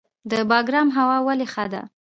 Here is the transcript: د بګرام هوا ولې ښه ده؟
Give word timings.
د 0.31 0.33
بګرام 0.49 0.87
هوا 0.97 1.17
ولې 1.27 1.47
ښه 1.53 1.65
ده؟ 1.73 1.81